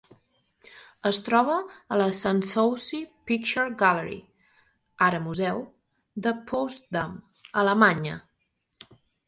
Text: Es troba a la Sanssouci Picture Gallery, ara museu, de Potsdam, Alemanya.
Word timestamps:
Es 1.09 1.17
troba 1.27 1.57
a 1.95 1.99
la 2.01 2.07
Sanssouci 2.19 3.01
Picture 3.33 3.67
Gallery, 3.83 4.17
ara 5.11 5.21
museu, 5.29 5.63
de 6.29 6.37
Potsdam, 6.51 7.17
Alemanya. 7.67 8.21